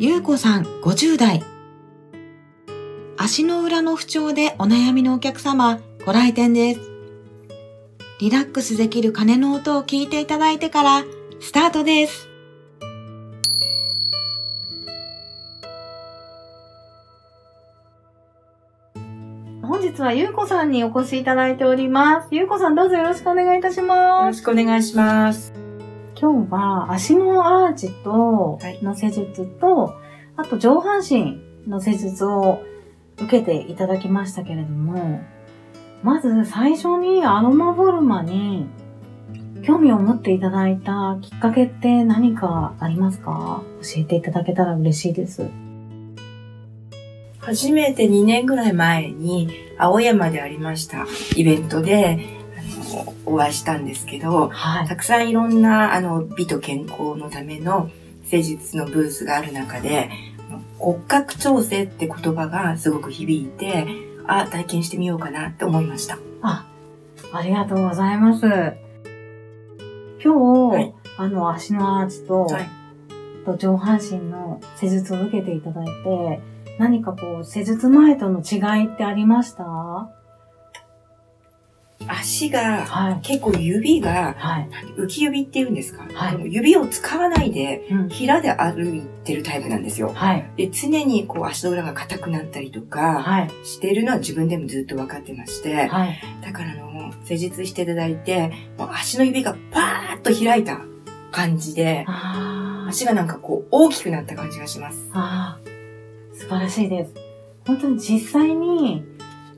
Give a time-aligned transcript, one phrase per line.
[0.00, 1.40] ゆうこさん50代。
[3.16, 6.80] 足の裏の不調でお悩みのお客様ご来店です。
[8.18, 11.04] リラックスできる鐘の音を聞いていただいてから
[11.40, 12.28] スタートです。
[19.62, 22.28] 本日はゆうこさんにお越しいただいております。
[22.32, 24.22] ゆうこさんどうぞよろしくお願いいたします。
[24.22, 25.63] よろしくお願いします。
[26.16, 29.94] 今日は足のアーチと、の施術と、はい、
[30.36, 32.62] あと上半身の施術を
[33.16, 35.20] 受けていただきましたけれども、
[36.02, 38.66] まず最初にアロマフォルマに
[39.64, 43.62] 興味を持っていただいたきっかけって何かありますか？
[43.82, 45.48] 教えていただけたら嬉しいです。
[47.38, 51.06] 初めて2年ぐらい前に青山でありました
[51.36, 52.18] イベントで
[53.26, 57.90] お会いしたんですけど、はい、たくさんいろんなあの美と健康のための
[58.24, 60.10] 施術のブースがある中で
[60.78, 63.86] 骨格調整って言葉がすごく響いて
[64.26, 66.18] あ体験してみようかなって思いました。
[66.42, 66.66] あ
[67.32, 68.46] ありがとうございます。
[70.22, 72.68] 今日、はい、あの足のアーチと、はい、
[73.44, 76.40] と上半身の施術を受けていただいて
[76.78, 79.64] 何かこう施術前との違いってありました？
[82.08, 90.10] 足が、はい、結構指が、はい、浮き指って言うんですか、はい、指を使わないで、うん、平で歩いてるタイプなんですよ。
[90.14, 100.80] はい、で常にこう足の裏が硬くなったりとかしてるのは自分でもずっと分かってまして、はい、だからあの、施術していただいて、もう足の指がパーッと開いた
[101.30, 102.06] 感じで、
[102.88, 105.10] 足がなんかこう大きくなった感じがします。
[106.34, 107.14] 素晴らしいです。
[107.66, 109.04] 本当に実際に、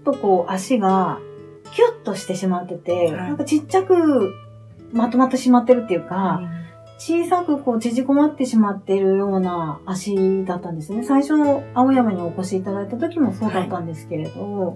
[0.05, 1.19] ちょっとこう足が
[1.77, 4.33] キュッとしてしまってて、はい、なんかちっちゃく
[4.93, 6.49] まとまってしまってるっていうか、うん、
[6.99, 11.05] 小さくこう縮こまってしまっているような足だったんですね。
[11.05, 11.35] 最初、
[11.75, 14.75] 青山にお越しいただいた時もそうだったんですけれど、は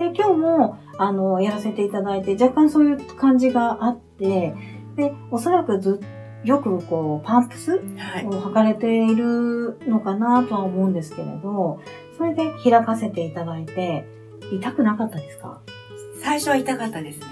[0.00, 4.54] い、で今日も、あの、やらせていただいて、若干そういう感じがあって、
[4.96, 6.00] で、おそらくず
[6.44, 11.80] よくこう、パンプスを履かれているのかなとは思うんですけれど、
[12.18, 14.04] それで開かせていただいて、
[14.52, 15.62] 痛くなかったですか？
[16.24, 17.26] 最初は痛かったですね。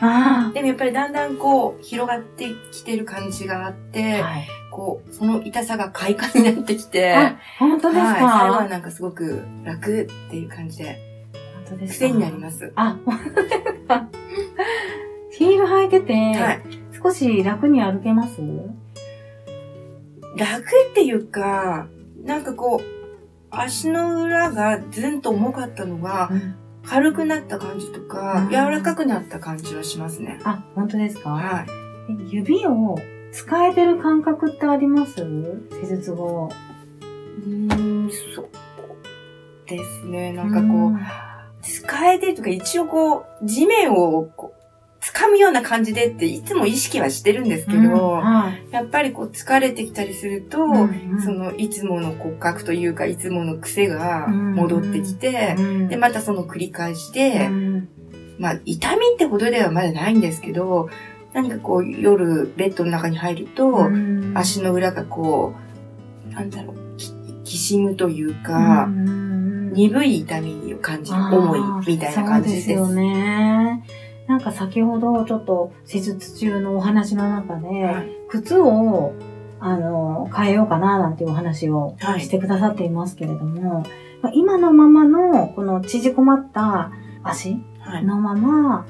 [0.53, 7.17] でもやっぱりだんだんこう広がってきてる感じがあって、はい、こう、その痛さが快感になってきて、
[7.59, 11.31] 本当ですか、はい、最後はなんかすごく楽っていう感じで、
[11.67, 12.71] 本当です癖になります。
[12.77, 14.09] あ、本当ですか？
[15.33, 16.63] ヒール履いてて、はい、
[17.03, 18.43] 少し楽に歩けます？
[20.37, 21.89] 楽っていうか、
[22.25, 22.85] なんかこう、
[23.51, 26.55] 足の裏がずんと重かったのが、うん、
[26.85, 30.41] 軽くなった感じとか、柔らかくなった感じはしますね。
[30.45, 31.31] あ、本当ですか？
[31.31, 31.67] はい。
[32.35, 32.99] 指を
[33.33, 35.25] 使えてる感覚ってあります？
[35.81, 36.51] 施術後。
[37.47, 38.49] うん、そう
[39.67, 40.33] ですね。
[40.33, 40.99] なんかこう、
[41.63, 44.62] 使えてるとか、一応こう、地面をこう
[45.23, 47.89] 掴むような感じでっていつも意識はしてるんですけど、うん
[48.21, 55.65] はい、やっぱりこう疲れてきたりすると、うんうん、そのいつもの骨格というか、いつもの癖が戻ってきて、うん。
[55.65, 57.89] うん、で、またその繰り返しで、うん、
[58.39, 60.89] まあ痛みってほどではまだないんですけど、
[61.33, 65.55] 何かこう夜ベッドの中に入ると、うん、足の裏がこ
[66.29, 66.97] う、なんだろう、
[67.45, 72.75] きしむというか、鈍い痛みを感じる、重いみたいな感じです。
[72.75, 73.85] そうですよね。
[74.27, 79.13] なんか先ほどちょっと施術中のお話の中で、はい、靴を
[79.61, 83.85] あの変えようかななんていうお話をしてくださっていますけれども、
[84.23, 86.93] はい、今のままのこの縮こまった
[87.23, 87.57] 足
[88.03, 88.87] のまま、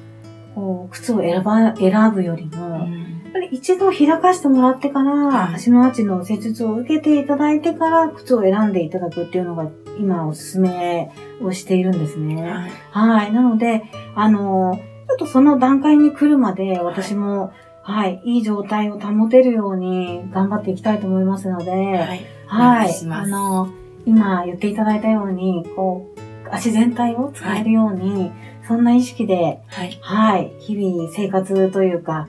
[0.55, 11.11] こう靴を選ば選ぶよりも、うん、やっぱり一度開かしてもらってから、はい足のアーチの施術を受けていただいてから、靴を選んでいただくっていうのが、今おすすめ
[11.43, 12.43] をしているんですね。
[12.43, 12.71] はい。
[12.91, 13.33] はい。
[13.33, 13.83] なので、
[14.15, 22.27] あの、ちょっとその段階に来るまで、私も、はい、いい状態を保てるように頑張っていきたいと思いますので、はい。
[22.47, 22.95] はい。
[23.11, 23.71] あの、
[24.07, 28.31] 今言っていただいたように、こう、足全体を使えるように、
[28.67, 29.99] そんな意識で、はい。
[30.01, 32.29] はい、日々生活というか、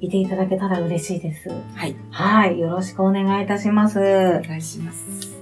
[0.00, 1.48] いていただけたら嬉しいです。
[1.74, 1.96] はい。
[2.10, 3.98] はい、よろしくお願いいたします。
[3.98, 5.41] おは願いします。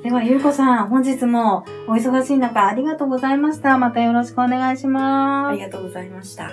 [0.00, 0.02] い。
[0.04, 3.78] では、ゆうこさん、本日もお忙しい中、ありがとうございました。
[3.78, 5.56] またよろしくお願いしあます。
[5.56, 6.50] りがとうございました。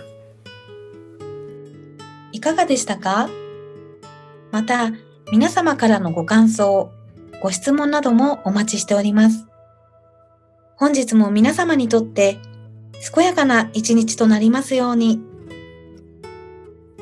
[2.32, 3.30] いかがでしたか？
[4.52, 4.92] また、
[5.32, 6.92] 皆様からのご感想、
[7.42, 9.48] ご質問などもお待ちしております。
[10.78, 12.38] 本日も皆様にとって、
[13.14, 15.22] 健やかな一日となりますように。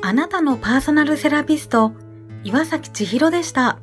[0.02, 1.92] あなたのパーソナルセラピスト、
[2.44, 3.78] 岩崎千尋でした。